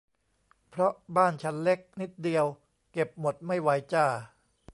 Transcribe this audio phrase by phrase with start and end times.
[0.69, 2.45] เพราะบ้านฉันเล็กนิดเดียว
[2.91, 4.05] เก็บหมดไม่ไหวจ้า